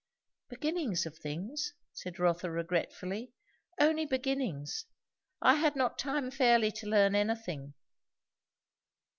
"Beginnings 0.49 1.05
of 1.05 1.15
things," 1.15 1.73
said 1.93 2.17
Rotha 2.17 2.49
regretfully; 2.49 3.33
"only 3.79 4.03
beginnings. 4.07 4.87
I 5.43 5.53
had 5.53 5.75
not 5.75 5.99
time 5.99 6.31
fairly 6.31 6.71
to 6.71 6.87
learn 6.87 7.13
anything." 7.13 7.75